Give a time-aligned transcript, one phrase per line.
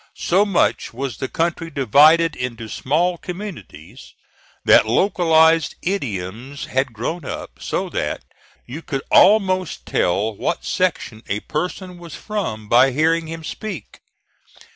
[0.17, 4.15] So much was the country divided into small communities
[4.65, 8.23] that localized idioms had grown up, so that
[8.65, 13.99] you could almost tell what section a person was from by hearing him speak.